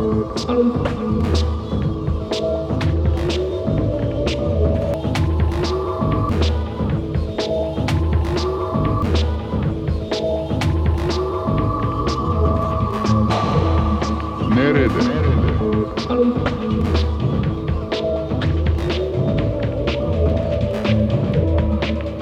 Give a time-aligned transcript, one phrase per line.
[0.00, 0.40] Nerede?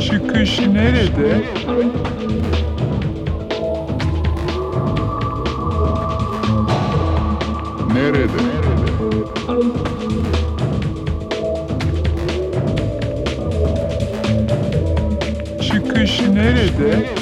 [0.01, 0.73] Çıkış nerede?
[0.73, 1.58] Nerede?
[16.79, 17.18] Nerede?